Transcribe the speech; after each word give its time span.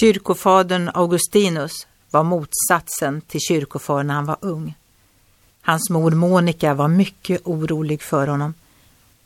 Kyrkofadern 0.00 0.90
Augustinus 0.94 1.86
var 2.10 2.22
motsatsen 2.22 3.20
till 3.20 3.40
kyrkofar 3.40 4.02
när 4.02 4.14
han 4.14 4.26
var 4.26 4.36
ung. 4.40 4.74
Hans 5.62 5.90
mor 5.90 6.10
Monica 6.10 6.74
var 6.74 6.88
mycket 6.88 7.40
orolig 7.44 8.02
för 8.02 8.26
honom. 8.26 8.54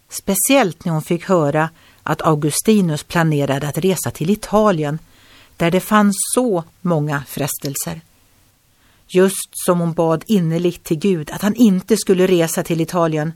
Speciellt 0.08 0.84
när 0.84 0.92
hon 0.92 1.02
fick 1.02 1.24
höra 1.24 1.70
att 2.02 2.22
Augustinus 2.22 3.02
planerade 3.02 3.68
att 3.68 3.78
resa 3.78 4.10
till 4.10 4.30
Italien 4.30 4.98
där 5.56 5.70
det 5.70 5.80
fanns 5.80 6.16
så 6.34 6.64
många 6.80 7.22
frestelser. 7.28 8.00
Just 9.06 9.50
som 9.52 9.80
hon 9.80 9.92
bad 9.92 10.24
innerligt 10.26 10.84
till 10.84 10.98
Gud 10.98 11.30
att 11.30 11.42
han 11.42 11.54
inte 11.54 11.96
skulle 11.96 12.26
resa 12.26 12.62
till 12.62 12.80
Italien 12.80 13.32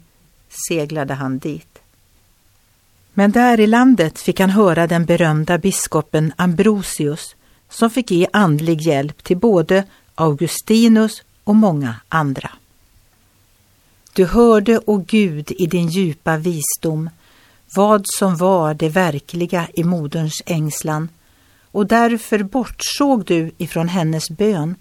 seglade 0.69 1.15
han 1.15 1.39
dit. 1.39 1.72
Men 3.15 3.31
där 3.31 3.61
i 3.61 3.67
landet 3.67 4.19
fick 4.19 4.41
han 4.41 4.51
höra 4.51 4.87
den 4.87 5.05
berömda 5.05 5.59
biskopen 5.59 6.33
Ambrosius 6.37 7.37
som 7.71 7.91
fick 7.91 8.11
ge 8.11 8.27
andlig 8.33 8.81
hjälp 8.81 9.25
till 9.25 9.37
både 9.37 9.85
Augustinus 10.15 11.23
och 11.45 11.57
många 11.57 11.95
andra. 12.09 12.51
Du 14.13 14.25
hörde, 14.25 14.81
o 14.87 15.05
Gud, 15.09 15.53
i 15.59 15.67
din 15.67 15.89
djupa 15.89 16.37
visdom 16.37 17.11
vad 17.77 18.05
som 18.19 18.37
var 18.37 18.75
det 18.75 18.89
verkliga 18.89 19.69
i 19.75 19.85
moderns 19.85 20.43
ängslan 20.47 21.09
och 21.71 21.87
därför 21.87 22.43
bortsåg 22.43 23.25
du 23.25 23.51
ifrån 23.59 23.89
hennes 23.89 24.31
bön 24.31 24.75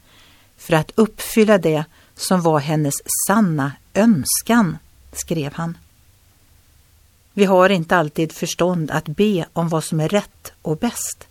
för 0.57 0.73
att 0.73 0.91
uppfylla 0.95 1.57
det 1.57 1.85
som 2.15 2.41
var 2.41 2.59
hennes 2.59 2.93
sanna 3.27 3.71
önskan, 3.93 4.77
skrev 5.11 5.53
han. 5.53 5.77
Vi 7.33 7.45
har 7.45 7.69
inte 7.69 7.97
alltid 7.97 8.31
förstånd 8.31 8.91
att 8.91 9.05
be 9.07 9.45
om 9.53 9.69
vad 9.69 9.83
som 9.83 9.99
är 9.99 10.09
rätt 10.09 10.51
och 10.61 10.77
bäst. 10.77 11.27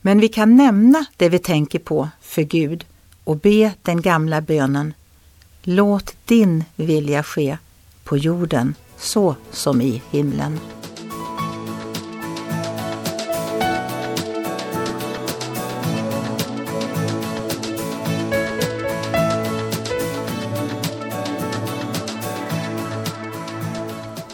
Men 0.00 0.20
vi 0.20 0.28
kan 0.28 0.56
nämna 0.56 1.04
det 1.16 1.28
vi 1.28 1.38
tänker 1.38 1.78
på 1.78 2.08
för 2.20 2.42
Gud 2.42 2.84
och 3.24 3.36
be 3.36 3.72
den 3.82 4.02
gamla 4.02 4.40
bönen 4.40 4.94
Låt 5.62 6.14
din 6.24 6.64
vilja 6.76 7.22
ske 7.22 7.58
på 8.04 8.16
jorden 8.16 8.74
så 8.96 9.36
som 9.50 9.80
i 9.80 10.02
himlen. 10.10 10.60